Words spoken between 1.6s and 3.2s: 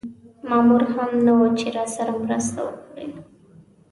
راسره مرسته وکړي.